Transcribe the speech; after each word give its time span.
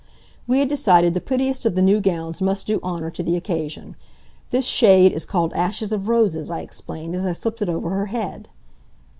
We 0.47 0.57
had 0.57 0.67
decided 0.67 1.13
the 1.13 1.21
prettiest 1.21 1.63
of 1.63 1.75
the 1.75 1.81
new 1.83 2.01
gowns 2.01 2.41
must 2.41 2.65
do 2.65 2.79
honor 2.81 3.11
to 3.11 3.21
the 3.21 3.35
occasion. 3.35 3.95
"This 4.49 4.65
shade 4.65 5.13
is 5.13 5.27
called 5.27 5.53
ashes 5.53 5.91
of 5.91 6.07
roses," 6.07 6.49
I 6.49 6.61
explained, 6.61 7.13
as 7.13 7.23
I 7.23 7.33
slipped 7.33 7.61
it 7.61 7.69
over 7.69 7.91
her 7.91 8.07
head. 8.07 8.47